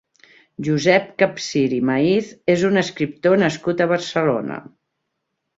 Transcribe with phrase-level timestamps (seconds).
[0.67, 4.63] Josep Capsir i Maíz és un escriptor nascut a Barcelona.